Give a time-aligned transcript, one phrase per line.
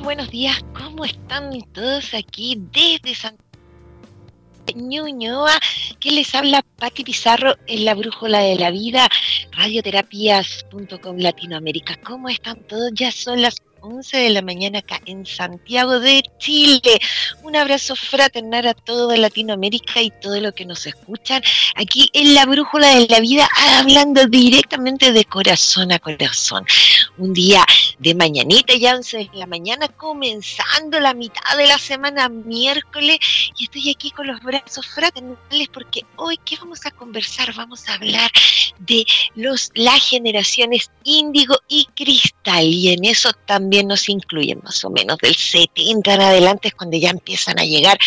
[0.00, 0.64] Buenos días.
[0.76, 3.42] ¿Cómo están todos aquí desde Santa
[4.74, 5.58] Ñuñoa?
[5.98, 9.08] Que les habla Pati Pizarro en la Brújula de la Vida,
[9.52, 11.96] radioterapias.com Latinoamérica.
[12.04, 12.90] ¿Cómo están todos?
[12.94, 17.00] Ya son las 11 de la mañana acá en Santiago de Chile.
[17.42, 21.42] Un abrazo fraternal a toda Latinoamérica y todo lo que nos escuchan
[21.74, 26.64] aquí en la Brújula de la Vida, hablando directamente de corazón a corazón.
[27.18, 27.64] Un día
[27.98, 33.18] de mañanita, ya 11 de la mañana, comenzando la mitad de la semana, miércoles,
[33.58, 37.52] y estoy aquí con los brazos fraternales porque hoy, ¿qué vamos a conversar?
[37.54, 38.30] Vamos a hablar
[38.78, 44.90] de los, las generaciones índigo y cristal, y en eso también nos incluyen más o
[44.90, 47.98] menos del 70 en adelante, es cuando ya empiezan a llegar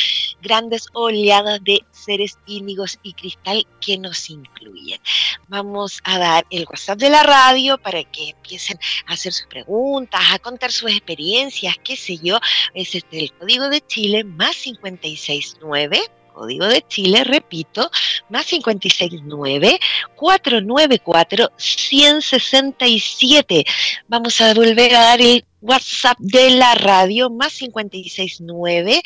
[0.42, 5.00] grandes oleadas de seres índigos y cristal que nos incluyen.
[5.48, 10.39] Vamos a dar el WhatsApp de la radio para que empiecen hacer sus preguntas, a
[10.39, 12.39] contar sus experiencias, qué sé yo.
[12.73, 16.01] Es este, el código de Chile más 569
[16.34, 17.91] código de Chile, repito,
[18.29, 19.79] más 569
[20.16, 23.66] 494 167.
[24.07, 29.01] Vamos a volver a dar el WhatsApp de la radio, más 569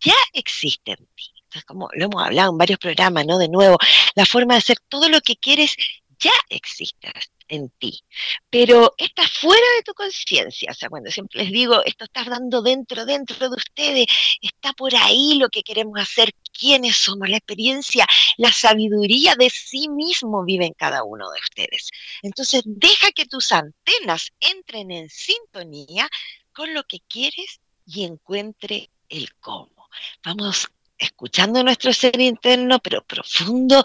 [0.00, 1.32] ya existe en ti.
[1.36, 3.38] Entonces, como lo hemos hablado en varios programas, ¿no?
[3.38, 3.76] De nuevo,
[4.14, 5.76] la forma de hacer todo lo que quieres
[6.18, 7.08] ya existe
[7.52, 8.02] en ti,
[8.50, 10.70] pero está fuera de tu conciencia.
[10.72, 14.06] O sea, cuando siempre les digo, esto está dando dentro, dentro de ustedes,
[14.40, 18.06] está por ahí lo que queremos hacer, quiénes somos, la experiencia,
[18.38, 21.90] la sabiduría de sí mismo vive en cada uno de ustedes.
[22.22, 26.08] Entonces, deja que tus antenas entren en sintonía
[26.52, 29.88] con lo que quieres y encuentre el cómo.
[30.24, 33.82] Vamos escuchando nuestro ser interno, pero profundo,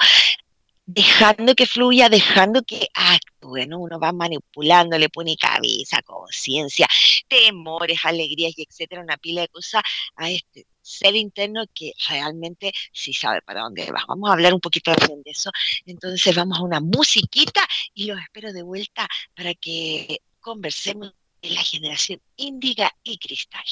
[0.88, 3.80] dejando que fluya, dejando que actúe, ¿no?
[3.80, 6.88] Uno va manipulando, le pone cabeza, conciencia,
[7.28, 9.84] temores, alegrías y etcétera, una pila de cosas
[10.16, 14.06] a este ser interno que realmente sí sabe para dónde va.
[14.08, 15.52] Vamos a hablar un poquito también de eso.
[15.86, 19.06] Entonces vamos a una musiquita y los espero de vuelta
[19.36, 23.66] para que conversemos de la generación índiga y cristal.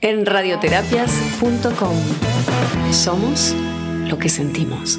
[0.00, 3.52] En radioterapias.com somos
[4.08, 4.98] lo que sentimos.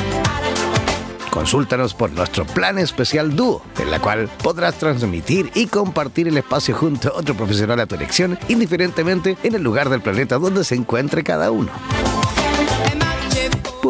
[1.31, 6.75] Consúltanos por nuestro plan especial Dúo, en la cual podrás transmitir y compartir el espacio
[6.75, 10.75] junto a otro profesional a tu elección, indiferentemente en el lugar del planeta donde se
[10.75, 11.71] encuentre cada uno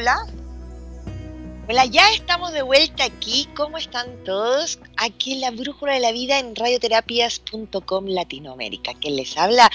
[0.00, 0.26] Hola.
[1.68, 3.46] Hola, ya estamos de vuelta aquí.
[3.54, 4.78] ¿Cómo están todos?
[4.96, 8.94] Aquí en la Brújula de la Vida en radioterapias.com Latinoamérica.
[8.94, 9.70] Que les habla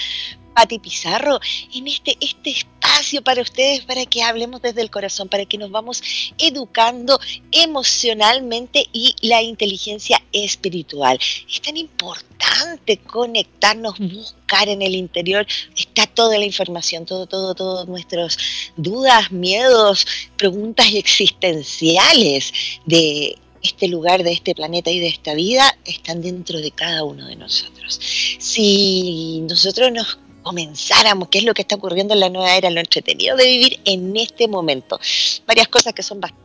[0.55, 1.39] Pati Pizarro
[1.75, 2.74] en este, este espacio
[3.23, 6.01] para ustedes, para que hablemos desde el corazón, para que nos vamos
[6.37, 7.19] educando
[7.51, 11.19] emocionalmente y la inteligencia espiritual.
[11.49, 17.87] Es tan importante conectarnos, buscar en el interior, está toda la información, todo, todo, todas
[17.87, 18.37] nuestras
[18.75, 20.05] dudas, miedos,
[20.37, 22.53] preguntas existenciales
[22.85, 27.27] de este lugar, de este planeta y de esta vida están dentro de cada uno
[27.27, 27.99] de nosotros.
[28.39, 32.79] Si nosotros nos comenzáramos, qué es lo que está ocurriendo en la nueva era, lo
[32.79, 34.99] entretenido de vivir en este momento.
[35.47, 36.44] Varias cosas que son bastante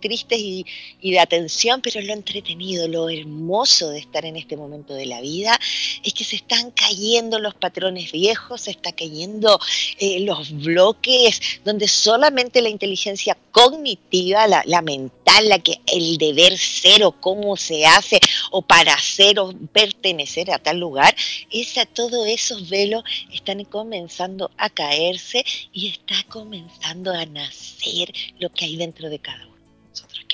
[0.00, 0.64] tristes y,
[1.02, 5.58] de atención, pero lo entretenido, lo hermoso de estar en este momento de la vida
[6.02, 9.58] es que se están cayendo los patrones viejos, se está cayendo
[9.98, 17.04] eh, los bloques donde solamente la inteligencia cognitiva, la, mental, la que el deber ser
[17.04, 18.20] o cómo se hace
[18.50, 21.14] o para ser o pertenecer a tal lugar,
[21.50, 23.02] esa, todos esos velos
[23.32, 29.46] están comenzando a caerse y está comenzando a nacer lo que hay dentro de cada
[29.46, 29.55] uno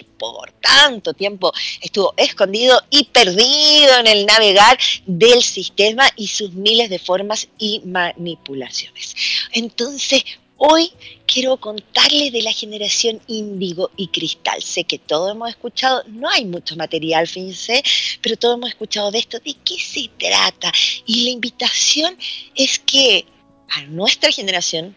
[0.04, 6.90] por tanto tiempo estuvo escondido y perdido en el navegar del sistema y sus miles
[6.90, 9.14] de formas y manipulaciones.
[9.52, 10.24] Entonces,
[10.56, 10.92] hoy
[11.26, 14.62] quiero contarles de la generación índigo y cristal.
[14.62, 17.82] Sé que todos hemos escuchado, no hay mucho material, fíjense,
[18.20, 20.72] pero todos hemos escuchado de esto, de qué se trata.
[21.04, 22.16] Y la invitación
[22.54, 23.26] es que
[23.70, 24.94] a nuestra generación,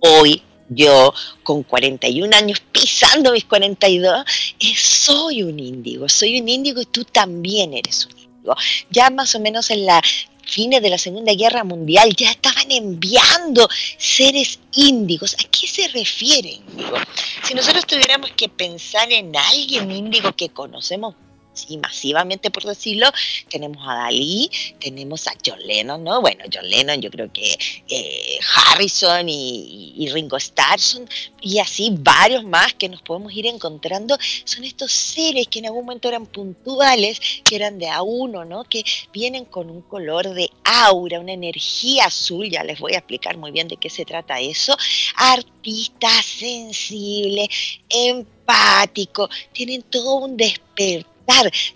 [0.00, 0.42] hoy,
[0.74, 4.24] yo con 41 años, pisando mis 42,
[4.60, 8.56] eh, soy un índigo, soy un índigo y tú también eres un índigo.
[8.90, 10.02] Ya más o menos en la
[10.44, 15.34] fines de la Segunda Guerra Mundial ya estaban enviando seres índigos.
[15.34, 16.96] ¿A qué se refiere índigo?
[17.44, 21.14] Si nosotros tuviéramos que pensar en alguien índigo que conocemos
[21.52, 23.06] sí, masivamente por decirlo,
[23.48, 26.20] tenemos a Dalí, tenemos a John Lennon, ¿no?
[26.20, 27.56] Bueno, John Lennon, yo creo que
[27.88, 31.08] eh, Harrison y, Ringo Starr son,
[31.40, 35.84] y así varios más que nos podemos ir encontrando, son estos seres que en algún
[35.84, 38.64] momento eran puntuales, que eran de a uno, ¿no?
[38.64, 43.36] Que vienen con un color de aura, una energía azul, ya les voy a explicar
[43.36, 44.76] muy bien de qué se trata eso,
[45.16, 47.48] artistas sensibles,
[47.88, 51.11] empáticos, tienen todo un despertar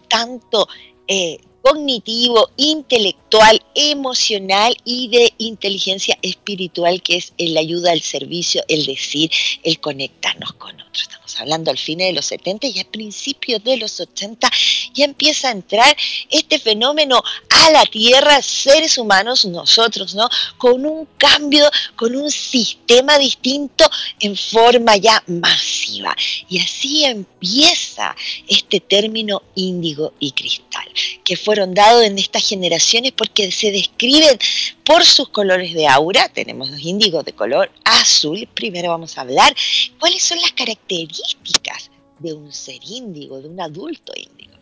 [0.07, 0.67] tanto
[1.05, 8.87] eh, cognitivo, intelectual, emocional y de inteligencia espiritual, que es el ayuda al servicio, el
[8.87, 9.33] decir,
[9.65, 11.03] el conectarnos con otros.
[11.03, 14.49] Estamos hablando al fin de los 70 y a principios de los 80
[14.95, 15.97] ya empieza a entrar
[16.31, 17.21] este fenómeno
[17.51, 20.29] a la Tierra, seres humanos, nosotros, ¿no?
[20.57, 26.15] Con un cambio, con un sistema distinto en forma ya masiva.
[26.49, 28.15] Y así empieza
[28.47, 30.89] este término índigo y cristal,
[31.25, 34.39] que fue fueron en estas generaciones porque se describen
[34.85, 36.29] por sus colores de aura.
[36.29, 38.47] Tenemos los índigos de color azul.
[38.53, 39.55] Primero vamos a hablar
[39.99, 44.53] cuáles son las características de un ser índigo, de un adulto índigo.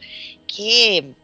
[0.47, 1.15] Que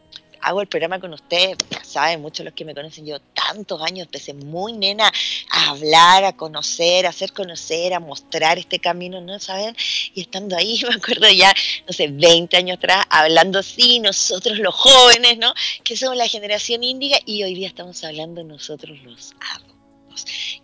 [0.41, 3.81] hago el programa con ustedes, ya saben, muchos de los que me conocen, yo tantos
[3.83, 5.13] años empecé muy nena
[5.51, 9.77] a hablar, a conocer, a hacer conocer, a mostrar este camino, ¿no saben?
[10.15, 11.55] Y estando ahí, me acuerdo ya,
[11.87, 15.53] no sé, 20 años atrás, hablando así, nosotros los jóvenes, ¿no?
[15.85, 19.70] Que somos la generación índiga y hoy día estamos hablando nosotros los adultos.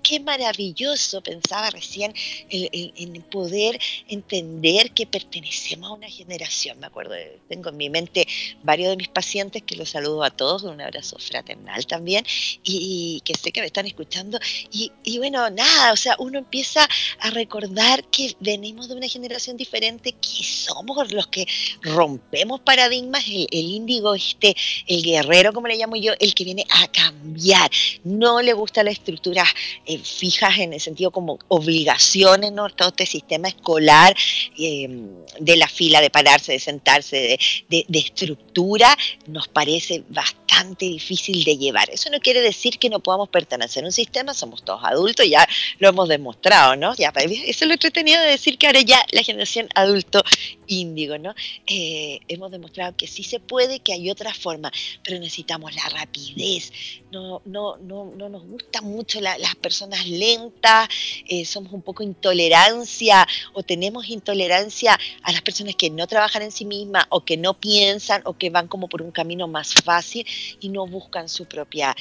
[0.03, 2.15] Qué maravilloso, pensaba recién,
[2.51, 6.79] en poder entender que pertenecemos a una generación.
[6.79, 7.15] Me acuerdo,
[7.49, 8.27] tengo en mi mente
[8.63, 12.25] varios de mis pacientes que los saludo a todos un abrazo fraternal también
[12.63, 14.39] y, que sé que me están escuchando.
[14.71, 16.87] Y, bueno, nada, o sea, uno empieza
[17.21, 21.47] a recordar que venimos de una generación diferente, que somos los que
[21.83, 24.55] rompemos paradigmas, el, el índigo, este,
[24.87, 27.71] el guerrero, como le llamo yo, el que viene a cambiar.
[28.05, 29.45] No le gusta la estructura
[29.85, 32.69] eh, fijas en el sentido como obligaciones, ¿no?
[32.71, 34.15] Todo este sistema escolar
[34.59, 35.09] em,
[35.41, 37.39] de la fila, de pararse, de sentarse,
[37.69, 41.89] de, estructura, nos parece bastante difícil de llevar.
[41.91, 45.47] Eso no quiere decir que no podamos pertenecer a un sistema, somos todos adultos, ya
[45.79, 46.95] lo hemos demostrado, ¿no?
[46.95, 50.23] Ya, eso es lo entretenido de decir que ahora ya la generación adulto
[50.67, 51.35] índigo, ¿no?
[51.67, 54.71] Eh, hemos demostrado que sí se puede, que hay otra forma,
[55.03, 56.73] pero necesitamos la rapidez.
[57.11, 60.89] No, no, no, no nos gusta mucho la, las personas lentas,
[61.29, 66.53] eh, somos un poco intolerancia o tenemos intolerancia a las personas que no trabajan en
[66.53, 70.27] sí mismas o que no piensan o que van como por un camino más fácil
[70.61, 71.95] y no buscan su propia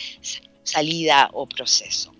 [0.63, 2.14] salida o proceso.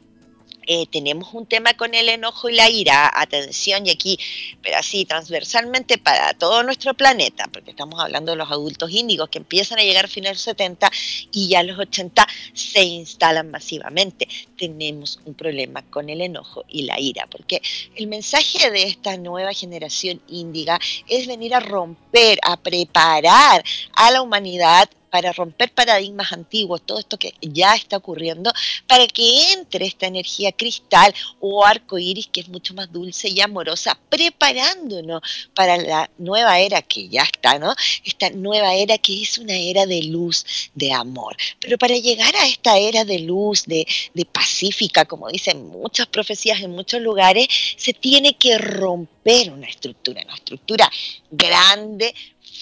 [0.68, 4.20] Eh, tenemos un tema con el enojo y la ira, atención, y aquí,
[4.62, 9.38] pero así transversalmente para todo nuestro planeta, porque estamos hablando de los adultos índigos que
[9.38, 10.92] empiezan a llegar a finales 70
[11.32, 14.28] y ya los 80 se instalan masivamente.
[14.58, 17.62] Tenemos un problema con el enojo y la ira, porque
[17.96, 23.64] el mensaje de esta nueva generación índiga es venir a romper, a preparar
[23.96, 28.52] a la humanidad para romper paradigmas antiguos, todo esto que ya está ocurriendo,
[28.86, 33.40] para que entre esta energía cristal o arco iris que es mucho más dulce y
[33.40, 35.22] amorosa, preparándonos
[35.54, 37.74] para la nueva era que ya está, ¿no?
[38.04, 41.38] Esta nueva era que es una era de luz, de amor.
[41.62, 46.60] Pero para llegar a esta era de luz, de, de pacífica, como dicen muchas profecías
[46.60, 50.92] en muchos lugares, se tiene que romper una estructura, una estructura
[51.32, 52.14] grande,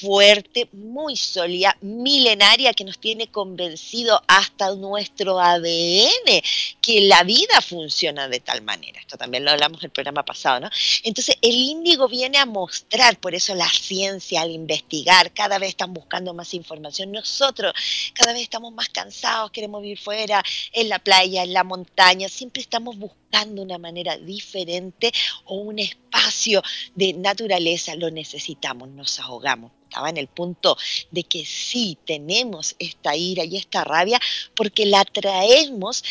[0.02, 6.42] fuerte, muy sólida, milenaria, que nos tiene convencido hasta nuestro ADN
[6.82, 9.00] que la vida funciona de tal manera.
[9.00, 10.70] Esto también lo hablamos en el programa pasado, ¿no?
[11.04, 15.94] Entonces, el índigo viene a mostrar, por eso la ciencia, al investigar, cada vez están
[15.94, 17.12] buscando más información.
[17.12, 17.74] Nosotros
[18.14, 22.62] cada vez estamos más cansados, queremos vivir fuera, en la playa, en la montaña, siempre
[22.62, 25.12] estamos buscando una manera diferente
[25.46, 26.62] o un espacio
[26.96, 29.72] de naturaleza, lo necesitamos, nos ahogamos.
[29.84, 30.78] Estaba en el punto
[31.12, 34.20] de que sí tenemos esta ira y esta rabia
[34.56, 36.04] porque la traemos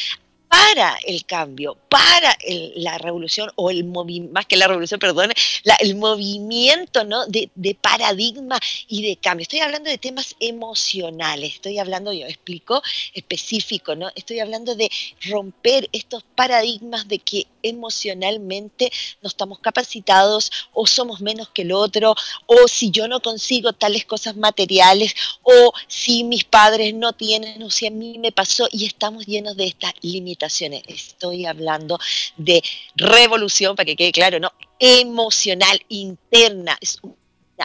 [0.52, 2.37] para el cambio, para
[2.76, 5.32] la revolución, o el movimiento, más que la revolución, perdón,
[5.80, 7.26] el movimiento ¿no?
[7.26, 7.49] de,
[7.80, 9.44] paradigma y de cambio.
[9.44, 12.82] Estoy hablando de temas emocionales, estoy hablando, yo explico,
[13.14, 14.11] específico, ¿no?
[14.14, 14.90] Estoy hablando de
[15.23, 18.92] romper estos paradigmas de que emocionalmente
[19.23, 24.04] no estamos capacitados o somos menos que el otro, o si yo no consigo tales
[24.04, 28.85] cosas materiales, o si mis padres no tienen, o si a mí me pasó, y
[28.85, 29.94] estamos llenos de estas
[30.42, 31.99] Estoy hablando
[32.37, 32.62] de
[32.96, 34.52] revolución, para que quede claro, ¿no?
[34.78, 36.76] Emocional, interna.
[36.80, 37.14] Es un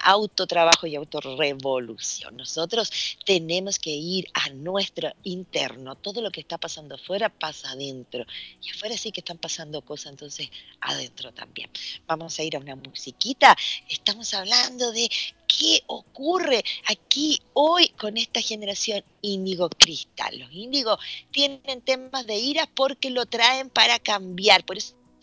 [0.04, 2.38] autotrabajo y autorrevolución.
[2.38, 5.96] Nosotros tenemos que ir a nuestro interno.
[5.96, 8.26] Todo lo que está pasando afuera pasa adentro.
[8.62, 10.50] Y afuera sí que están pasando cosas, entonces
[10.82, 11.70] adentro también.
[12.06, 13.56] Vamos a ir a una musiquita.
[13.90, 15.10] Estamos hablando de
[15.48, 20.40] qué ocurre aquí hoy con esta generación índigo cristal.
[20.40, 21.00] Los índigos
[21.32, 24.66] tienen temas de ira porque lo traen para cambiar.
[24.66, 24.78] Por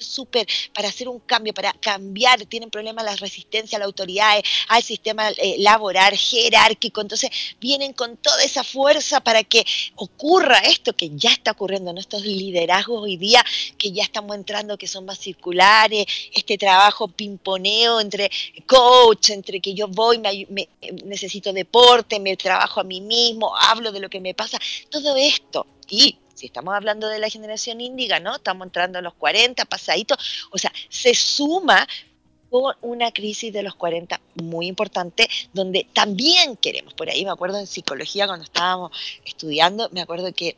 [0.04, 4.82] súper para hacer un cambio, para cambiar, tienen problemas la resistencia a la autoridad, al
[4.82, 7.30] sistema eh, laboral, jerárquico, entonces
[7.61, 9.64] vienen con toda esa fuerza para que
[9.96, 13.44] ocurra esto que ya está ocurriendo, en estos liderazgos hoy día
[13.78, 18.30] que ya estamos entrando, que son más circulares, este trabajo pimponeo entre
[18.66, 20.68] coach, entre que yo voy, me,
[21.04, 24.58] necesito deporte, me trabajo a mí mismo, hablo de lo que me pasa,
[24.90, 25.66] todo esto.
[25.88, 28.36] Y estamos hablando de la generación índiga, ¿no?
[28.36, 31.86] Estamos entrando a los 40, pasaditos, o sea, se suma
[32.50, 37.58] con una crisis de los 40 muy importante, donde también queremos, por ahí me acuerdo
[37.58, 38.92] en psicología cuando estábamos
[39.24, 40.56] estudiando, me acuerdo que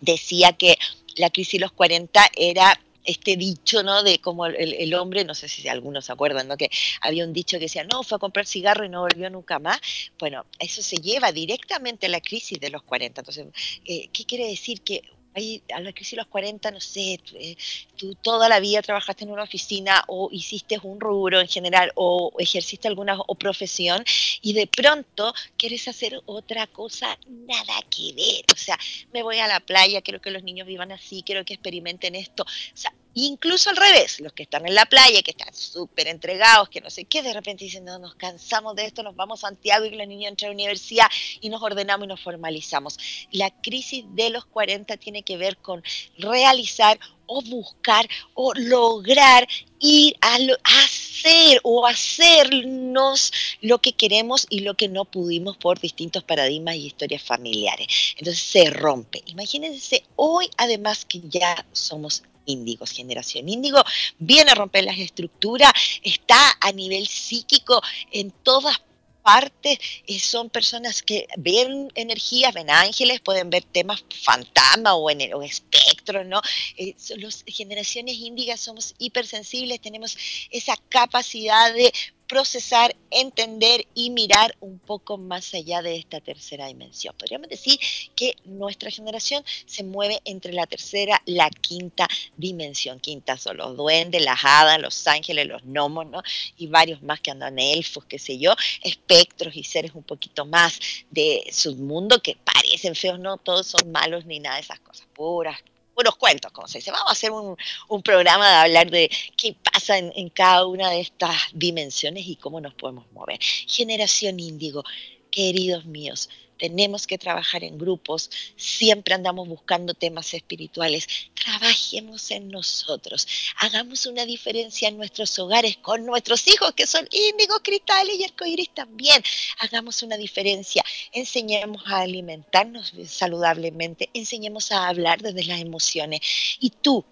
[0.00, 0.78] decía que
[1.16, 4.02] la crisis de los 40 era este dicho, ¿no?
[4.02, 6.56] De cómo el, hombre, no sé si algunos se acuerdan, ¿no?
[6.56, 6.70] Que
[7.00, 9.80] había un dicho que decía, no, fue a comprar cigarro y no volvió nunca más.
[10.18, 13.20] Bueno, eso se lleva directamente a la crisis de los 40.
[13.20, 13.46] Entonces,
[13.84, 14.82] eh, ¿qué quiere decir?
[14.82, 15.02] Que
[15.34, 17.56] ahí a la crisis de los 40, no sé, eh,
[17.96, 22.32] tú toda la vida trabajaste en una oficina o hiciste un rubro en general o
[22.38, 24.04] ejerciste alguna profesión
[24.42, 28.44] y de pronto quieres hacer otra cosa, nada que ver.
[28.52, 28.78] O sea,
[29.12, 32.44] me voy a la playa, quiero que los niños vivan así, quiero que experimenten esto.
[32.44, 36.68] O sea, Incluso al revés, los que están en la playa, que están súper entregados,
[36.68, 39.48] que no sé qué, de repente dicen, no, nos cansamos de esto, nos vamos a
[39.48, 41.06] Santiago y los niños entran a la universidad
[41.40, 42.98] y nos ordenamos y nos formalizamos.
[43.30, 45.82] La crisis de los 40 tiene que ver con
[46.18, 49.46] realizar o buscar o lograr
[49.80, 50.38] ir a,
[50.84, 56.86] hacer o hacernos lo que queremos y lo que no pudimos por distintos paradigmas y
[56.86, 57.86] historias familiares.
[58.18, 59.22] Entonces se rompe.
[59.26, 63.82] Imagínense hoy además que ya somos índigos, generación índigo,
[64.18, 65.72] viene a romper las estructuras,
[66.02, 68.80] está a nivel psíquico en todas
[69.24, 75.22] partes, eh, son personas que ven energías, ven ángeles, pueden ver temas fantasma o en
[75.22, 76.42] el espectro, ¿no?
[76.76, 80.16] Eh, los generaciones índigas somos hipersensibles, tenemos
[80.50, 81.92] esa capacidad de
[82.28, 87.14] procesar, entender y mirar un poco más allá de esta tercera dimensión.
[87.18, 87.78] Podríamos decir
[88.16, 93.00] que nuestra generación se mueve entre la tercera, la quinta dimensión.
[93.00, 96.22] Quinta son los duendes, las hadas, los ángeles, los gnomos, ¿no?
[96.56, 100.80] Y varios más que andan elfos, qué sé yo, espectros y seres un poquito más
[101.10, 105.58] de submundo que parecen feos, no todos son malos ni nada de esas cosas, puras
[105.96, 106.90] unos cuentos, como se dice.
[106.90, 107.56] Vamos a hacer un,
[108.02, 112.60] programa de hablar de qué pasa en, en, cada una de estas dimensiones y cómo
[112.60, 113.38] nos podemos mover.
[113.40, 114.84] Generación índigo,
[115.30, 123.26] queridos míos, tenemos que trabajar en grupos, siempre andamos buscando temas espirituales, trabajemos en nosotros,
[123.56, 128.70] hagamos una diferencia en nuestros hogares con nuestros hijos que son índigos, cristales y arcoíris
[128.74, 129.22] también,
[129.58, 136.20] hagamos una diferencia, enseñemos a alimentarnos saludablemente, enseñemos a hablar desde las emociones.
[136.60, 137.04] Y tú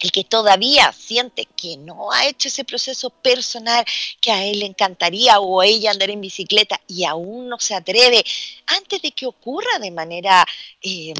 [0.00, 3.84] el que todavía siente que no ha hecho ese proceso personal
[4.20, 7.74] que a él le encantaría o a ella andar en bicicleta y aún no se
[7.74, 8.24] atreve,
[8.66, 10.46] antes de que ocurra de manera
[10.82, 11.14] eh,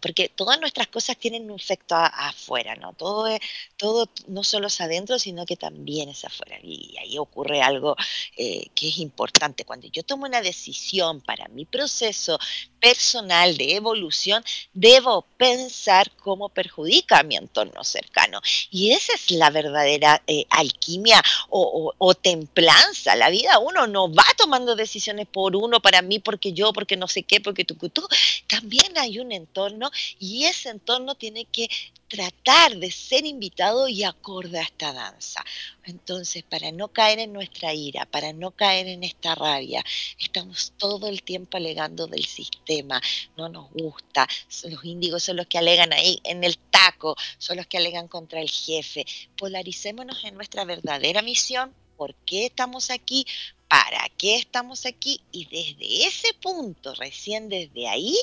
[0.00, 2.92] porque todas nuestras cosas tienen un efecto afuera, ¿no?
[2.94, 3.28] Todo,
[3.76, 6.58] todo no solo es adentro, sino que también es afuera.
[6.62, 7.96] Y ahí ocurre algo
[8.36, 9.64] eh, que es importante.
[9.64, 12.38] Cuando yo tomo una decisión para mi proceso
[12.80, 18.40] personal de evolución, debo pensar cómo perjudica a mi entorno cercano.
[18.70, 23.16] Y esa es la verdadera eh, alquimia o, o, templanza.
[23.16, 27.08] La vida uno no va tomando decisiones por uno, para mí, porque yo, porque no
[27.08, 28.06] sé qué, porque tú, tú.
[28.46, 31.68] También hay un entorno y ese entorno tiene que
[32.08, 35.44] tratar de ser invitado y acorde a esta danza.
[35.84, 39.84] Entonces, para no caer en nuestra ira, para no caer en esta rabia,
[40.18, 43.00] estamos todo el tiempo alegando del sistema,
[43.36, 44.26] no nos gusta,
[44.64, 48.40] los índigos son los que alegan ahí en el taco, son los que alegan contra
[48.40, 49.04] el jefe.
[49.36, 53.26] Polaricémonos en nuestra verdadera misión, por qué estamos aquí,
[53.68, 58.16] para qué estamos aquí y desde ese punto, recién desde ahí,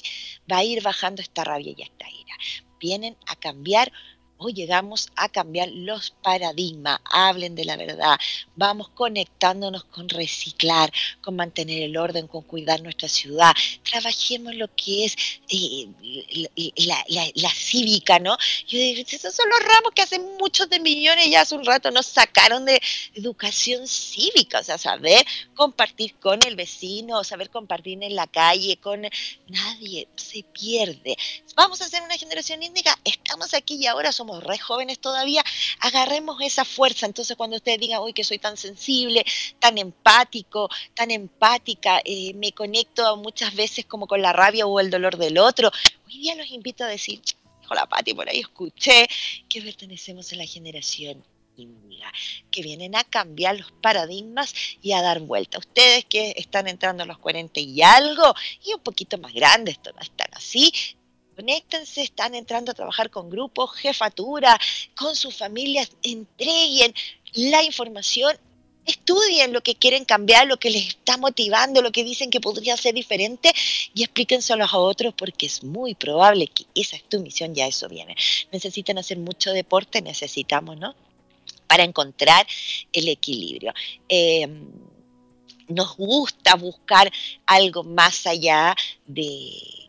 [0.52, 2.36] va a ir bajando esta rabia y esta ira.
[2.80, 3.92] Vienen a cambiar
[4.38, 8.19] Hoy llegamos a cambiar los paradigmas, hablen de la verdad,
[8.58, 13.54] vamos conectándonos con reciclar, con mantener el orden, con cuidar nuestra ciudad,
[13.89, 15.15] trabajemos lo que es
[15.50, 15.88] eh,
[17.36, 18.38] la, cívica, ¿no?
[18.67, 21.89] Yo digo, esos son los ramos que hace muchos de millones ya hace un rato
[21.91, 22.82] nos sacaron de
[23.13, 29.02] educación cívica, o sea, saber compartir con el vecino, saber compartir en la calle, con
[29.48, 31.15] nadie, se pierde.
[31.56, 35.44] Vamos a ser una generación índica, estamos aquí y ahora somos somos re jóvenes todavía,
[35.80, 37.06] agarremos esa fuerza.
[37.06, 39.24] Entonces cuando ustedes digan, uy, que soy tan sensible,
[39.60, 44.90] tan empático, tan empática, eh, me conecto muchas veces como con la rabia o el
[44.90, 45.72] dolor del otro,
[46.08, 47.22] hoy día los invito a decir,
[47.70, 49.08] hola Pati, por ahí escuché
[49.48, 51.24] que pertenecemos a la generación
[52.52, 55.58] que vienen a cambiar los paradigmas y a dar vuelta.
[55.58, 58.34] Ustedes que están entrando a los 40 y algo,
[58.66, 60.74] y un poquito más grandes, no están así,
[61.36, 64.60] conéctense, están entrando a trabajar con grupos, jefatura,
[64.95, 66.93] con sus familias, entreguen
[67.34, 68.38] la información,
[68.86, 72.78] estudien lo que quieren cambiar, lo que les está motivando, lo que dicen que podría
[72.78, 73.52] ser diferente
[73.93, 77.89] y explíquenselo a otros porque es muy probable que esa es tu misión, ya eso
[77.89, 78.15] viene.
[78.52, 80.95] Necesitan hacer mucho deporte, necesitamos, ¿no?
[81.67, 82.45] para encontrar
[82.93, 83.74] el equilibrio.
[84.08, 84.71] Em,
[85.67, 87.12] nos gusta buscar
[87.45, 89.85] algo más allá de,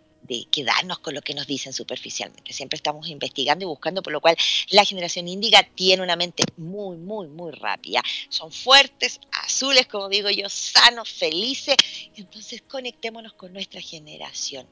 [0.51, 2.53] quedarnos con lo que nos dicen superficialmente.
[2.53, 4.37] Siempre estamos investigando y buscando, por lo cual
[4.71, 8.03] la generación índiga tiene una mente muy, muy, muy rápida.
[8.29, 11.77] Son fuertes, azules, como digo yo, sanos, felices.
[12.17, 14.67] Entonces conectémonos con nuestra generación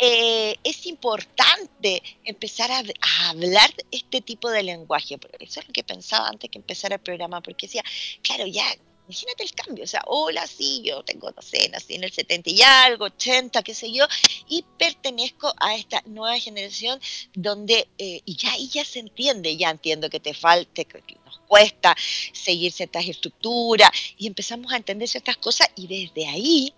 [0.00, 2.82] eh, es importante empezar a,
[3.28, 5.18] hablar este tipo de lenguaje.
[5.40, 7.82] Eso es lo que pensaba antes que empezara el programa, porque decía,
[8.22, 8.64] claro, ya,
[9.08, 11.42] imagínate el cambio, o sea, hola, sí, yo tengo, no
[11.88, 14.06] en el 70 y algo, 80, qué sé yo,
[14.48, 17.00] y pertenezco a esta nueva generación
[17.34, 21.38] donde, eh, y ya y ya se entiende, ya entiendo que te falte, que nos
[21.46, 21.96] cuesta
[22.32, 26.74] seguir ciertas estructuras, y empezamos a entender ciertas cosas, y desde ahí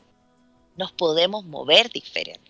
[0.77, 2.49] nos podemos mover diferente.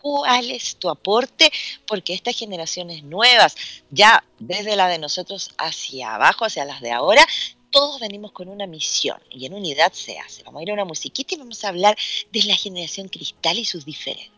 [0.00, 1.50] Cuál es tu aporte,
[1.88, 3.56] porque estas generaciones nuevas,
[3.90, 7.26] ya desde la de nosotros hacia abajo, hacia las de ahora,
[7.70, 10.42] todos venimos con una misión y en unidad se hace.
[10.44, 11.96] Vamos a ir a una musiquita y vamos a hablar
[12.32, 14.37] de la generación cristal y sus diferencias.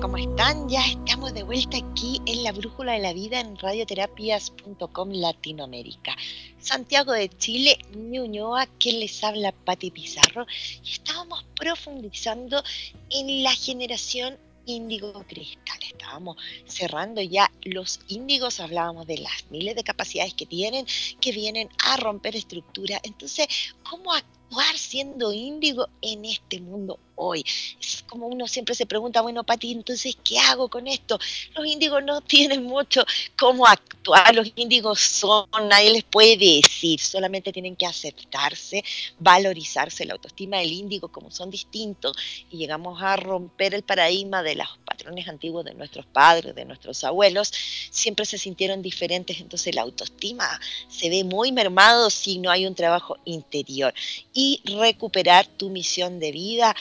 [0.00, 0.68] ¿Cómo están?
[0.68, 6.14] Ya estamos de vuelta aquí en la Brújula de la Vida en radioterapias.com Latinoamérica.
[6.58, 10.46] Santiago de Chile, Ñuñoa, que les habla Pati Pizarro,
[10.84, 12.62] y estábamos profundizando
[13.10, 15.78] en la generación índigo cristal.
[15.82, 20.86] Estábamos cerrando ya los índigos, hablábamos de las miles de capacidades que tienen,
[21.20, 23.00] que vienen a romper estructura.
[23.02, 23.46] Entonces,
[23.88, 27.44] ¿cómo actuar siendo índigo en este mundo hoy.
[27.80, 31.18] Es como uno siempre se pregunta, bueno, Pati, entonces, ¿qué hago con esto?
[31.54, 33.04] Los índigos no tienen mucho
[33.38, 38.84] cómo actuar, los índigos son, nadie les puede decir, solamente tienen que aceptarse,
[39.18, 42.16] valorizarse la autoestima del índigo como son distintos
[42.50, 47.02] y llegamos a romper el paradigma de los patrones antiguos de nuestros padres, de nuestros
[47.04, 47.52] abuelos,
[47.90, 52.74] siempre se sintieron diferentes, entonces la autoestima se ve muy mermado si no hay un
[52.74, 53.92] trabajo interior
[54.32, 56.74] y recuperar tu misión de vida,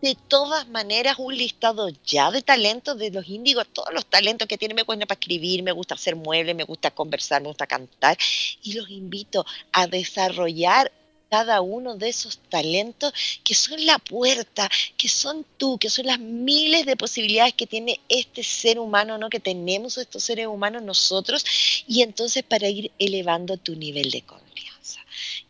[0.00, 4.58] de todas maneras un listado ya de talentos de los índigos, todos los talentos que
[4.58, 8.16] tienen, me cuenta para escribir, me gusta hacer muebles, me gusta conversar, me gusta cantar,
[8.62, 10.90] y los invito a desarrollar
[11.30, 13.12] cada uno de esos talentos
[13.44, 18.00] que son la puerta, que son tú, que son las miles de posibilidades que tiene
[18.08, 19.30] este ser humano, ¿no?
[19.30, 21.44] Que tenemos estos seres humanos nosotros,
[21.86, 25.00] y entonces para ir elevando tu nivel de confianza.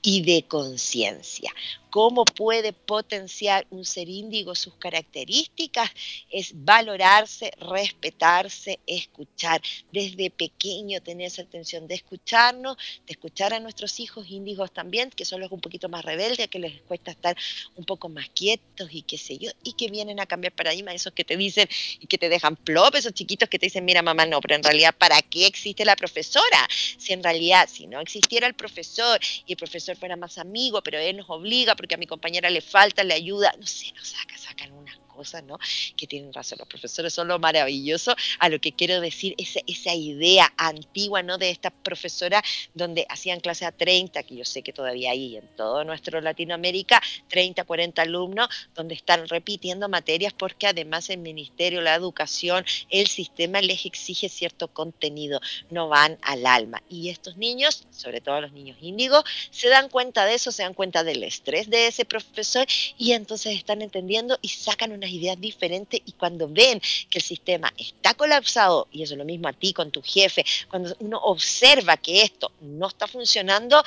[0.02, 1.52] Y de conciencia.
[1.90, 5.90] ¿Cómo puede potenciar un ser índigo sus características?
[6.30, 9.61] Es valorarse, respetarse, escuchar.
[9.90, 15.24] Desde pequeño tener esa atención de escucharnos, de escuchar a nuestros hijos índigos también, que
[15.24, 17.37] son los un poquito más rebeldes, que les cuesta estar
[17.74, 21.12] un poco más quietos y qué sé yo, y que vienen a cambiar paradigma, esos
[21.12, 24.26] que te dicen y que te dejan plop, esos chiquitos que te dicen, mira mamá,
[24.26, 26.68] no, pero en realidad, ¿para qué existe la profesora?
[26.70, 31.18] Si en realidad, si no existiera el profesor y profesor fuera más amigo, pero él
[31.18, 34.73] nos obliga, porque a mi compañera le falta, le ayuda, no sé, nos saca, sacan
[34.73, 35.59] unas cosas, ¿no?
[35.98, 40.50] Que tienen razón, los profesores son lo maravilloso, a lo que quiero decir, esa, idea
[40.56, 41.37] antigua, ¿no?
[41.37, 45.46] De esta profesora donde hacían clase a 30, que yo sé que todavía hay en
[45.56, 51.94] todo nuestro Latinoamérica, 30, 40 alumnos, donde están repitiendo materias porque además el ministerio, la
[51.94, 56.83] educación, el sistema les exige cierto contenido, no van al alma.
[56.88, 60.72] Y estos niños, sobre todo los niños índigos, se dan cuenta de eso, se dan
[60.72, 66.01] cuenta del estrés de ese profesor y entonces están entendiendo y sacan unas ideas diferentes
[66.05, 69.73] y cuando ven que el sistema está colapsado, y eso es lo mismo a ti
[69.73, 73.83] con tu jefe, cuando uno observa que esto no está funcionando,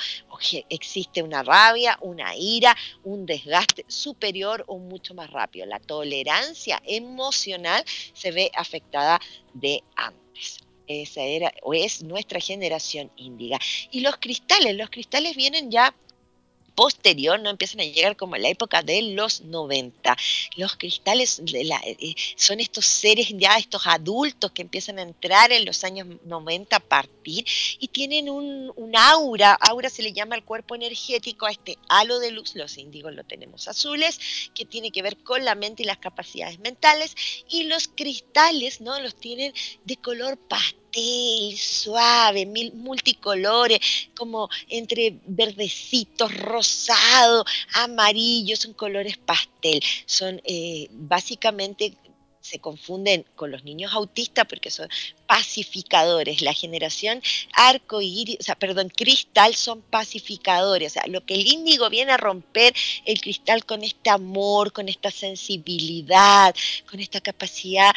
[0.68, 5.66] existe una rabia, una ira, un desgaste superior o mucho más rápido.
[5.66, 9.20] La tolerancia emocional se ve afectada
[9.52, 13.58] de antes esa era o es nuestra generación índiga.
[13.90, 15.94] Y los cristales, los cristales vienen ya
[16.74, 20.16] posterior, no empiezan a llegar como en la época de los 90.
[20.56, 25.52] Los cristales de la, eh, son estos seres ya, estos adultos que empiezan a entrar
[25.52, 27.44] en los años 90 a partir
[27.78, 32.30] y tienen un, aura, aura se le llama el cuerpo energético a este halo de
[32.30, 34.18] luz, los índigos lo tenemos azules,
[34.54, 37.14] que tiene que ver con la mente y las capacidades mentales,
[37.48, 38.98] y los cristales, ¿no?
[39.00, 39.52] Los tienen
[39.84, 40.83] de color pastel
[41.56, 43.80] suave, multicolores,
[44.16, 49.80] como entre verdecitos, rosado, amarillo, son colores pastel.
[50.06, 51.94] Son eh, básicamente
[52.44, 54.88] se confunden con los niños autistas porque son
[55.26, 56.42] pacificadores.
[56.42, 57.22] La generación
[57.54, 60.92] arcoíris, o sea, perdón, cristal son pacificadores.
[60.92, 62.74] O sea, lo que el índigo viene a romper
[63.06, 66.54] el cristal con este amor, con esta sensibilidad,
[66.90, 67.94] con esta capacidad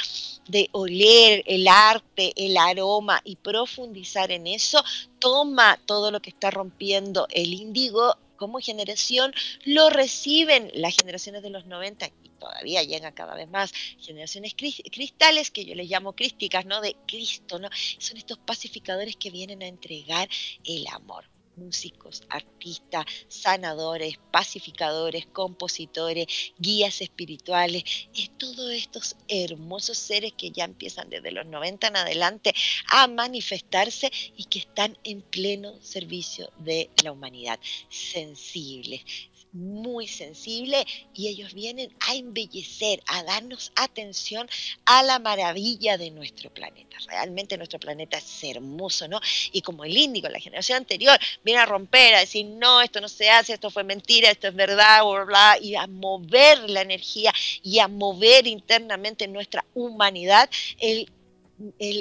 [0.48, 4.82] de oler el arte, el aroma y profundizar en eso,
[5.20, 9.34] toma todo lo que está rompiendo el índigo como generación,
[9.66, 15.66] lo reciben las generaciones de los 90 todavía llega cada vez más generaciones cristales, que
[15.66, 16.82] yo les llamo crísticas, ¿no?
[16.82, 17.70] De Cristo, ¿no?
[18.00, 20.30] Son estos pacificadores que vienen a entregar
[20.64, 21.26] el amor
[21.58, 27.84] músicos, artistas, sanadores, pacificadores, compositores, guías espirituales,
[28.16, 32.54] es todos estos hermosos seres que ya empiezan desde los 90 en adelante
[32.92, 39.02] a manifestarse y que están en pleno servicio de la humanidad, sensibles,
[39.54, 44.48] muy sensible y ellos vienen a embellecer, a darnos atención
[44.86, 46.98] a la maravilla de nuestro planeta.
[47.08, 49.20] Realmente nuestro planeta es hermoso, ¿no?
[49.52, 53.10] Y como el índigo, la generación anterior, viene a romper, a decir, no, esto no
[53.10, 57.34] se hace, esto fue mentira, esto es verdad, bla, bla, y a mover la energía
[57.64, 61.10] y a mover internamente nuestra humanidad, el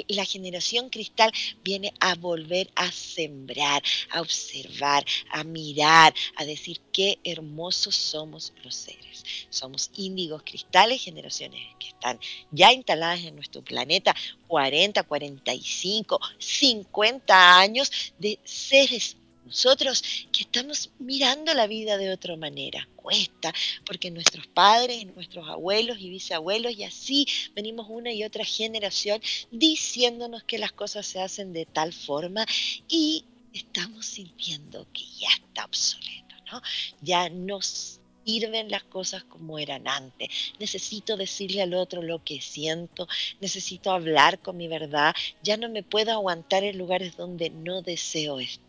[0.07, 1.31] la generación cristal
[1.63, 8.75] viene a volver a sembrar, a observar, a mirar, a decir qué hermosos somos los
[8.75, 9.23] seres.
[9.49, 12.19] Somos índigos cristales, generaciones que están
[12.51, 14.15] ya instaladas en nuestro planeta,
[14.47, 22.87] 40, 45, 50 años de seres nosotros que estamos mirando la vida de otra manera.
[22.95, 23.53] Cuesta,
[23.85, 30.43] porque nuestros padres, nuestros abuelos y bisabuelos, y así venimos una y otra generación diciéndonos
[30.43, 32.45] que las cosas se hacen de tal forma
[32.89, 36.61] y estamos sintiendo que ya está obsoleto, ¿no?
[37.01, 40.27] Ya nos sirven las cosas como eran antes.
[40.59, 43.07] Necesito decirle al otro lo que siento,
[43.39, 48.39] necesito hablar con mi verdad, ya no me puedo aguantar en lugares donde no deseo
[48.41, 48.66] estar.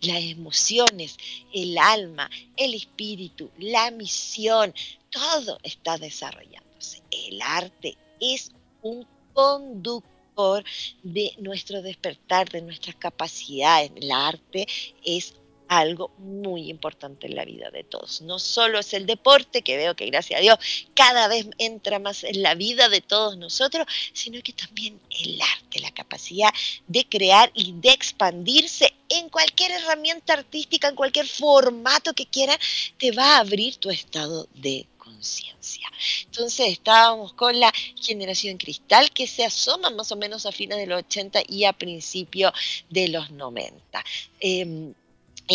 [0.00, 1.16] Las emociones,
[1.52, 4.74] el alma, el espíritu, la misión,
[5.10, 7.02] todo está desarrollándose.
[7.10, 10.64] El arte es un conductor
[11.02, 13.90] de nuestro despertar, de nuestras capacidades.
[13.96, 14.66] El arte
[15.04, 15.34] es
[15.70, 18.22] algo muy importante en la vida de todos.
[18.22, 20.58] No solo es el deporte, que veo que gracias a Dios
[20.94, 25.78] cada vez entra más en la vida de todos nosotros, sino que también el arte,
[25.78, 26.50] la capacidad
[26.88, 28.92] de crear y de expandirse
[29.30, 32.58] cualquier herramienta artística, en cualquier formato que quieras,
[32.98, 35.90] te va a abrir tu estado de conciencia.
[36.24, 40.86] Entonces estábamos con la generación cristal que se asoma más o menos a fines de
[40.86, 42.52] los 80 y a principios
[42.88, 44.04] de los 90
[44.40, 44.94] En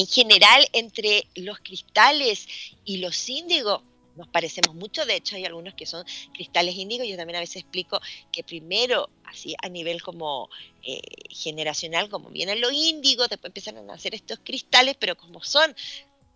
[0.08, 2.48] general, entre los cristales
[2.84, 3.82] y los índigos,
[4.16, 7.58] nos parecemos mucho, de hecho hay algunos que son cristales índigos, yo también a veces
[7.58, 8.00] explico
[8.32, 10.50] que primero, así a nivel como
[10.84, 15.76] eh, generacional, como vienen los índigos, después empiezan a nacer estos cristales, pero como son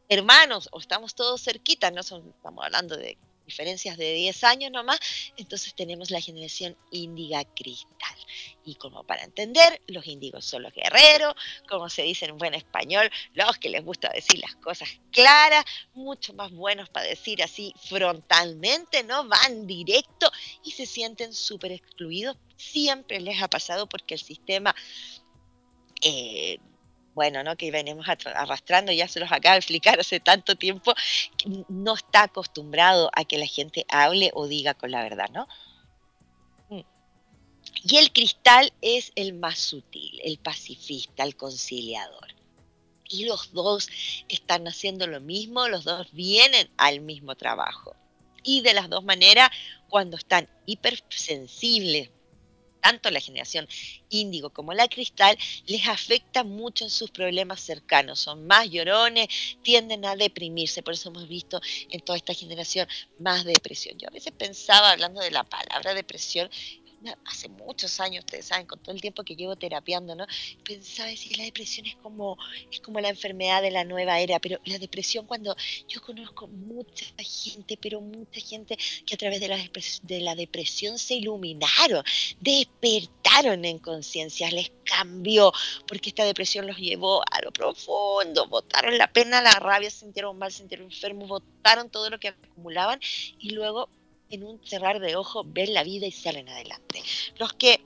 [0.10, 3.18] hermanos o estamos todos cerquitas, no son, estamos hablando de
[3.50, 5.00] diferencias de 10 años nomás,
[5.38, 8.16] entonces tenemos la generación índiga cristal.
[8.64, 11.34] Y como para entender, los índigos son los guerreros,
[11.68, 16.34] como se dice en buen español, los que les gusta decir las cosas claras, mucho
[16.34, 19.28] más buenos para decir así frontalmente, ¿no?
[19.28, 20.32] Van directo
[20.64, 22.38] y se sienten súper excluidos.
[22.56, 24.76] Siempre les ha pasado porque el sistema
[26.04, 26.60] eh,
[27.14, 27.56] bueno, ¿no?
[27.56, 30.94] que venimos arrastrando, ya se los acaba de explicar hace tanto tiempo,
[31.68, 35.48] no está acostumbrado a que la gente hable o diga con la verdad, ¿no?
[36.70, 36.82] Mm.
[37.84, 42.36] Y el cristal es el más sutil, el pacifista, el conciliador.
[43.12, 43.90] Y los dos
[44.28, 47.96] están haciendo lo mismo, los dos vienen al mismo trabajo.
[48.44, 49.50] Y de las dos maneras,
[49.90, 52.12] cuando están hipersensibles
[52.82, 53.68] tanto la generación
[54.10, 58.20] índigo como la cristal, les afecta mucho en sus problemas cercanos.
[58.20, 59.28] Son más llorones,
[59.62, 60.84] tienden a deprimirse.
[60.84, 62.88] Por eso hemos visto en toda esta generación
[63.20, 63.98] más depresión.
[63.98, 66.50] Yo a veces pensaba, hablando de la palabra depresión,
[67.26, 70.26] hace muchos años, ustedes saben, con todo el tiempo que llevo terapiando, ¿no?
[70.64, 72.38] Pensaba decir, la depresión es como,
[72.72, 75.56] es como la enfermedad de la nueva era, pero la depresión cuando
[75.88, 79.58] yo conozco mucha gente, pero mucha gente que a través de la,
[80.04, 82.04] de la depresión se iluminaron,
[82.40, 85.52] despertaron en conciencia, les cambió,
[85.88, 90.52] porque esta depresión los llevó a lo profundo, botaron la pena, la rabia, sintieron mal,
[90.52, 93.00] sintieron enfermos, botaron todo lo que acumulaban
[93.40, 93.90] y luego
[94.30, 97.02] en un cerrar de ojos ven la vida y salen adelante.
[97.38, 97.82] Los que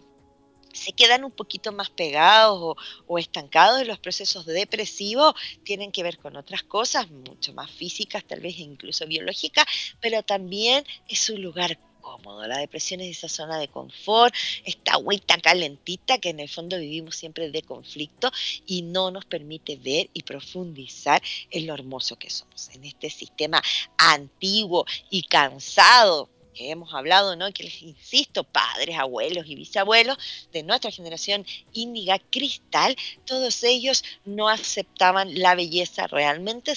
[0.73, 2.75] se quedan un poquito más pegados
[3.07, 8.25] o, estancados en los procesos depresivos tienen que ver con otras cosas, mucho más físicas,
[8.25, 9.65] tal vez incluso biológicas,
[10.01, 12.45] pero también es un lugar cómodo.
[12.45, 17.15] La depresión es esa zona de confort, esta agüita calentita que en el fondo vivimos
[17.15, 18.31] siempre de conflicto
[18.67, 22.69] y no nos permite ver y profundizar en lo hermoso que somos.
[22.75, 23.59] En este sistema
[23.97, 27.51] antiguo y cansado que hemos hablado, ¿no?
[27.51, 30.17] que les insisto, padres, abuelos y bisabuelos
[30.51, 36.73] de nuestra generación índiga cristal, todos ellos no aceptaban la belleza realmente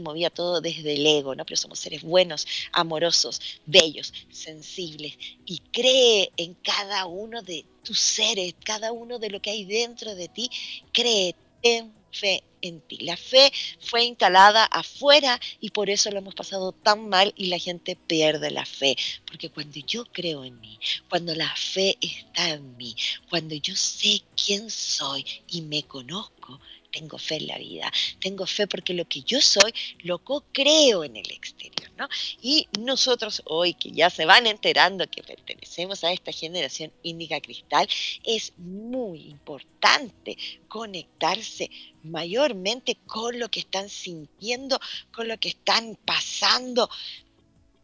[0.00, 1.44] movía todo desde el ego, ¿no?
[1.44, 8.54] Pero somos seres buenos, amorosos, bellos, sensibles y cree en cada uno de tus seres,
[8.64, 10.50] cada uno de lo que hay dentro de ti,
[10.92, 12.98] cree, en fe en ti.
[12.98, 17.58] La fe fue instalada afuera y por eso lo hemos pasado tan mal y la
[17.58, 18.96] gente pierde la fe.
[19.26, 22.94] Porque cuando yo creo en mí, cuando la fe está en mí,
[23.28, 26.60] cuando yo sé quién soy y me conozco,
[26.90, 30.18] tengo fe en la vida, tengo fe porque lo que yo soy lo
[30.52, 32.08] creo en el exterior, ¿no?
[32.42, 37.88] Y nosotros hoy que ya se van enterando que pertenecemos a esta generación índica cristal,
[38.24, 40.36] es muy importante
[40.68, 41.70] conectarse
[42.02, 44.80] mayormente con lo que están sintiendo,
[45.12, 46.88] con lo que están pasando,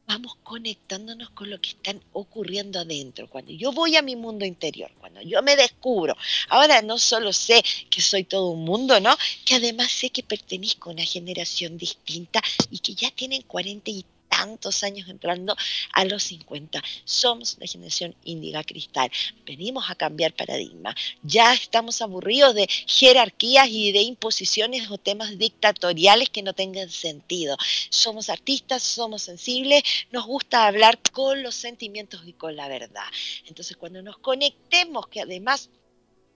[0.07, 3.29] vamos conectándonos con lo que están ocurriendo adentro.
[3.29, 6.16] Cuando yo voy a mi mundo interior, cuando yo me descubro,
[6.49, 9.16] ahora no solo sé que soy todo un mundo, ¿no?
[9.45, 12.40] Que además sé que pertenezco a una generación distinta
[12.71, 14.05] y que ya tienen 40 y
[14.37, 15.57] tantos años entrando
[15.92, 16.83] a los 50.
[17.05, 19.11] Somos la generación índiga cristal.
[19.44, 20.94] Venimos a cambiar paradigma.
[21.22, 27.57] Ya estamos aburridos de jerarquías y de imposiciones o temas dictatoriales que no tengan sentido.
[27.88, 33.07] Somos artistas, somos sensibles, nos gusta hablar con los sentimientos y con la verdad.
[33.46, 35.70] Entonces, cuando nos conectemos, que además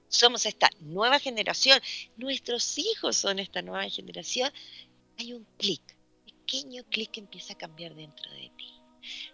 [0.08, 1.80] somos esta nueva generación,
[2.16, 4.50] nuestros hijos son esta nueva generación,
[5.18, 5.99] hay un clic
[6.50, 8.74] pequeño clic empieza a cambiar dentro de ti.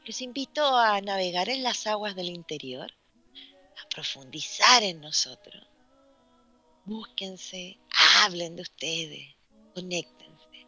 [0.04, 2.92] Los invito a navegar en las aguas del interior,
[3.82, 5.66] a profundizar en nosotros.
[6.84, 7.78] Búsquense,
[8.18, 9.34] hablen de ustedes,
[9.74, 10.66] conéctense.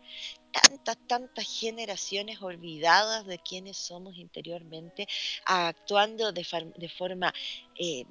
[0.50, 5.06] Tantas, tantas generaciones olvidadas de quienes somos interiormente,
[5.44, 6.44] actuando de,
[6.88, 7.32] forma
[7.78, 8.06] eh,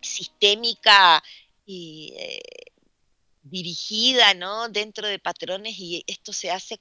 [0.00, 1.22] sistémica
[1.64, 2.72] y eh,
[3.44, 4.68] dirigida, ¿no?
[4.68, 6.78] Dentro de patrones y esto se hace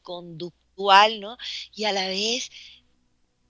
[0.75, 1.37] conductual ¿no?
[1.75, 2.49] Y a la vez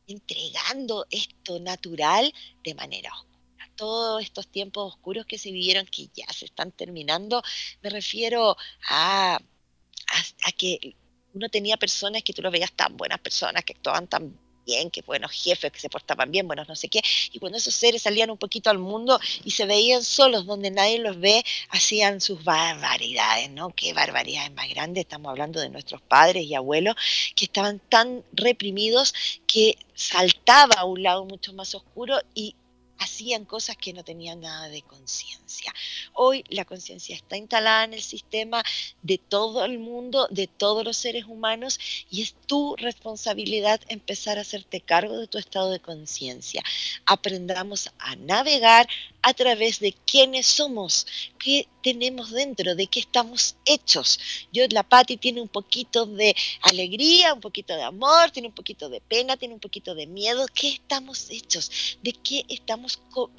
[0.07, 2.33] entregando esto natural
[2.63, 3.71] de manera oscura.
[3.75, 7.41] Todos estos tiempos oscuros que se vivieron, que ya se están terminando,
[7.81, 8.56] me refiero
[8.89, 10.95] a, a, que
[11.33, 15.01] uno tenía personas que tú lo veías tan buenas personas, que actuaban tan bien, que
[15.01, 17.01] buenos jefes, que se portaban bien, buenos no sé qué.
[17.31, 20.99] Y cuando esos seres salían un poquito al mundo y se veían solos donde nadie
[20.99, 23.69] los ve, hacían sus barbaridades, ¿no?
[23.75, 25.01] Qué barbaridades más grandes.
[25.01, 26.95] Estamos hablando de nuestros padres y abuelos
[27.35, 29.13] que estaban tan reprimidos
[29.47, 32.55] que saltaba a un lado mucho más oscuro y
[33.04, 35.73] hacían cosas que no tenían nada de conciencia.
[36.13, 38.63] Hoy la conciencia está instalada en el sistema
[39.01, 41.79] de todo el mundo, de todos los seres humanos,
[42.10, 46.63] y es tu responsabilidad empezar a hacerte cargo de tu estado de conciencia.
[47.06, 48.87] Aprendamos a navegar
[49.21, 51.08] a través de quiénes somos,
[51.39, 54.19] qué tenemos dentro, de qué estamos hechos.
[54.51, 58.89] Yo, la Patti tiene un poquito de alegría, un poquito de amor, tiene un poquito
[58.89, 60.45] de pena, tiene un poquito de miedo.
[60.54, 61.97] ¿Qué estamos hechos?
[62.01, 62.92] ¿De qué estamos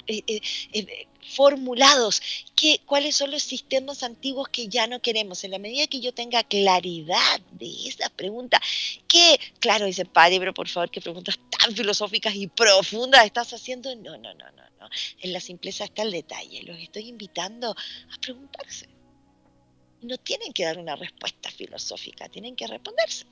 [0.07, 0.41] eh, eh,
[0.73, 2.21] eh, formulados?
[2.55, 5.43] ¿Qué, ¿Cuáles son los sistemas antiguos que ya no queremos?
[5.43, 8.61] En la medida que yo tenga claridad de esa pregunta,
[9.07, 9.39] ¿qué?
[9.59, 13.95] Claro, dice Patti, pero por favor, qué preguntas tan filosóficas y profundas estás haciendo.
[13.95, 14.65] No, no, no, no
[15.21, 16.63] en la simpleza está el detalle.
[16.63, 18.87] Los estoy invitando a preguntarse.
[20.01, 23.25] No tienen que dar una respuesta filosófica, tienen que responderse.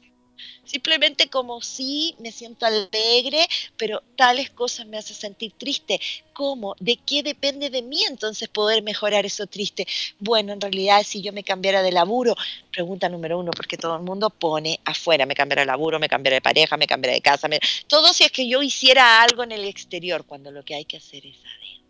[0.66, 6.00] Simplemente como si me siento alegre, pero tales cosas me hacen sentir triste.
[6.34, 6.76] ¿Cómo?
[6.80, 9.88] ¿De qué depende de mí entonces poder mejorar eso triste?
[10.20, 12.36] Bueno, en realidad si yo me cambiara de laburo,
[12.72, 16.36] pregunta número uno, porque todo el mundo pone afuera, me cambiara de laburo, me cambiara
[16.36, 17.48] de pareja, me cambiara de casa,
[17.88, 20.98] todo si es que yo hiciera algo en el exterior, cuando lo que hay que
[20.98, 21.84] hacer es saber.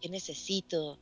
[0.00, 0.98] ¿Qué necesito?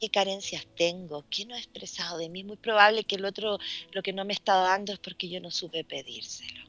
[0.00, 2.42] Qué carencias tengo, qué no he expresado de mí.
[2.42, 3.58] Muy probable que el otro
[3.92, 6.68] lo que no me está dando es porque yo no supe pedírselo.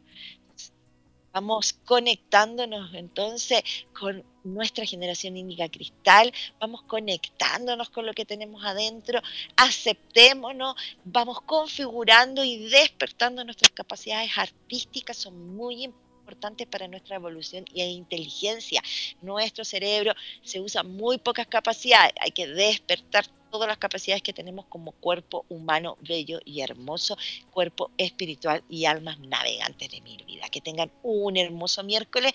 [1.34, 3.64] Vamos conectándonos entonces
[3.98, 9.22] con nuestra generación índica cristal, vamos conectándonos con lo que tenemos adentro,
[9.56, 10.76] aceptémonos,
[11.06, 18.82] vamos configurando y despertando nuestras capacidades artísticas, son muy importantes para nuestra evolución y inteligencia.
[19.22, 20.14] Nuestro cerebro
[20.44, 25.46] se usa muy pocas capacidades, hay que despertar todas las capacidades que tenemos como cuerpo
[25.50, 27.18] humano bello y hermoso,
[27.52, 30.48] cuerpo espiritual y almas navegantes de mi vida.
[30.50, 32.32] Que tengan un hermoso miércoles,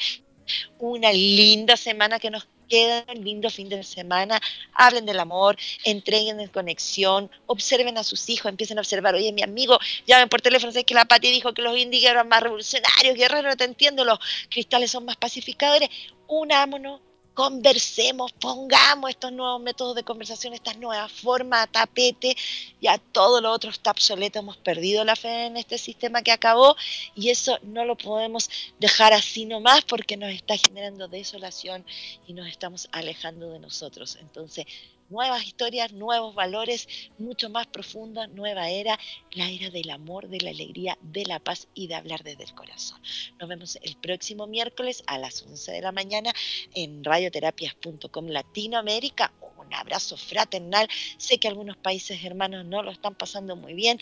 [0.78, 4.40] una linda semana que nos queda, un lindo fin de semana,
[4.72, 9.42] hablen del amor, entreguen en conexión, observen a sus hijos, empiecen a observar, oye, mi
[9.42, 13.16] amigo, llamen por teléfono, sé que la Pati dijo que los índigos eran más revolucionarios,
[13.16, 15.88] guerreros, no te entiendo, los cristales son más pacificadores,
[16.26, 17.00] unámonos,
[17.36, 22.34] conversemos, pongamos estos nuevos métodos de conversación, estas nuevas formas, tapete,
[22.80, 26.76] ya todo lo otro está obsoleto, hemos perdido la fe en este sistema que acabó
[27.14, 28.48] y eso no lo podemos
[28.80, 31.84] dejar así nomás porque nos está generando desolación
[32.26, 34.16] y nos estamos alejando de nosotros.
[34.18, 34.64] Entonces,
[35.08, 36.88] nuevas historias, nuevos valores,
[37.18, 38.98] mucho más profundos, nueva era,
[39.32, 42.54] la era del amor, de la alegría, de la paz y de hablar desde el
[42.54, 43.00] corazón.
[43.38, 46.32] Nos vemos el próximo miércoles a las 11 de la mañana
[46.74, 49.32] en radioterapias.com Latinoamérica.
[49.58, 50.88] Un abrazo fraternal.
[51.18, 53.98] Sé que algunos países hermanos no lo están pasando muy bien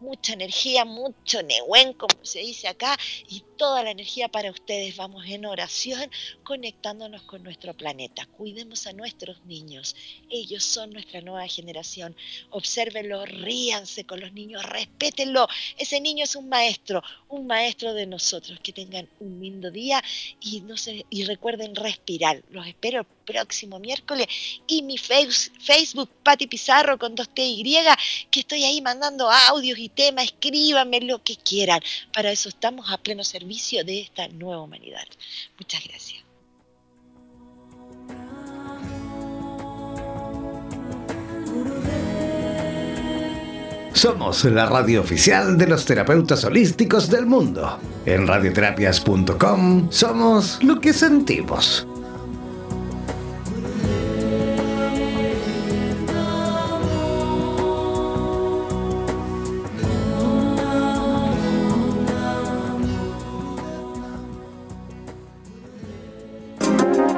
[0.00, 2.96] mucha energía, mucho nehuen, como se dice acá,
[3.28, 4.96] y toda la energía para ustedes.
[4.96, 6.10] Vamos en oración
[6.44, 8.26] conectándonos con nuestro planeta.
[8.26, 9.96] Cuidemos a nuestros niños.
[10.30, 12.16] Ellos son nuestra nueva generación.
[12.50, 15.48] Obsérvenlo, ríanse con los niños, respétenlo.
[15.76, 18.58] Ese niño es un maestro, un maestro de nosotros.
[18.62, 20.02] Que tengan un lindo día
[20.40, 22.42] y, no se, y recuerden respirar.
[22.50, 24.26] Los espero próximo miércoles
[24.66, 27.62] y mi Facebook, Pati Pizarro con dos T y,
[28.30, 31.80] que estoy ahí mandando audios y temas, escríbanme lo que quieran.
[32.14, 35.06] Para eso estamos a pleno servicio de esta nueva humanidad.
[35.58, 36.24] Muchas gracias.
[43.92, 47.80] Somos la radio oficial de los terapeutas holísticos del mundo.
[48.06, 51.84] En radioterapias.com somos lo que sentimos.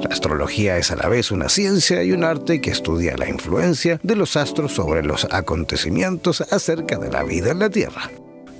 [0.00, 4.00] La astrología es a la vez una ciencia y un arte que estudia la influencia
[4.02, 8.10] de los astros sobre los acontecimientos acerca de la vida en la Tierra.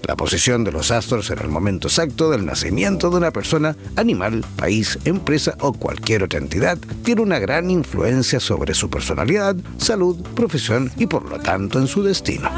[0.09, 4.45] La posición de los astros en el momento exacto del nacimiento de una persona, animal,
[4.57, 10.91] país, empresa o cualquier otra entidad tiene una gran influencia sobre su personalidad, salud, profesión
[10.97, 12.51] y por lo tanto en su destino.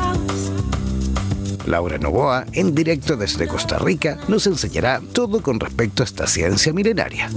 [1.67, 6.73] Laura Novoa, en directo desde Costa Rica, nos enseñará todo con respecto a esta ciencia
[6.73, 7.31] milenaria.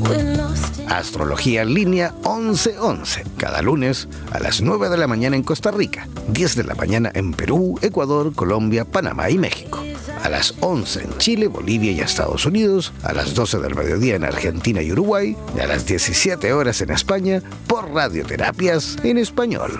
[0.88, 6.08] Astrología en línea 1111, cada lunes a las 9 de la mañana en Costa Rica,
[6.30, 9.84] 10 de la mañana en Perú, Ecuador, Colombia, Panamá y México.
[10.24, 14.24] A las 11 en Chile, Bolivia y Estados Unidos, a las 12 del mediodía en
[14.24, 19.80] Argentina y Uruguay, y a las 17 horas en España por Radioterapias en Español.